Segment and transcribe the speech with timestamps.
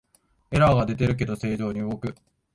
[0.49, 2.15] エラーが出てるけど正常に動く